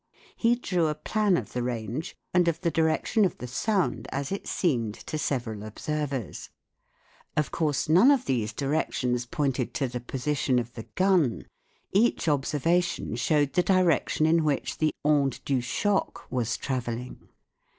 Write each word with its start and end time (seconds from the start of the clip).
He 0.35 0.55
drew 0.55 0.87
a 0.87 0.95
plan 0.95 1.37
of 1.37 1.53
the 1.53 1.61
range 1.61 2.17
and 2.33 2.47
of 2.47 2.59
the 2.61 2.71
direction 2.71 3.23
of 3.23 3.37
the 3.37 3.45
sound 3.45 4.07
as 4.11 4.31
it 4.31 4.47
seemed 4.47 4.95
to 4.95 5.19
several 5.19 5.61
observers. 5.61 6.49
Of 7.37 7.51
course 7.51 7.87
none 7.87 8.09
of 8.09 8.25
these 8.25 8.51
directions 8.51 9.21
(see 9.21 9.25
Fig. 9.25 9.35
88) 9.35 9.37
pointed 9.37 9.73
to 9.75 9.87
the 9.87 9.91
SOUND 9.91 10.01
IN 10.03 10.05
WAR 10.07 10.07
185 10.07 10.07
position 10.07 10.59
of 10.59 10.73
the 10.73 10.89
gun: 10.95 11.47
each 11.93 12.27
observation 12.27 13.15
showed 13.15 13.53
the 13.53 13.61
direction 13.61 14.25
in 14.25 14.43
which 14.43 14.79
the 14.79 14.95
onde 15.05 15.39
du 15.45 15.61
choc 15.61 16.25
was 16.31 16.57
travelling. 16.57 17.29